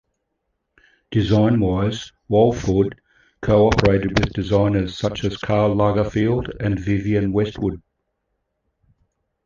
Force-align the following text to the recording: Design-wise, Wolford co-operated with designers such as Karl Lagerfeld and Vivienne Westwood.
Design-wise, 1.11 2.11
Wolford 2.27 2.99
co-operated 3.39 4.17
with 4.19 4.33
designers 4.33 4.97
such 4.97 5.23
as 5.23 5.37
Karl 5.37 5.75
Lagerfeld 5.75 6.49
and 6.59 6.79
Vivienne 6.79 7.31
Westwood. 7.31 7.83